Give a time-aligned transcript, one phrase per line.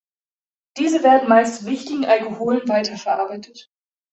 [0.77, 3.69] Diese werden meist zu wichtigen Alkoholen weiterverarbeitet.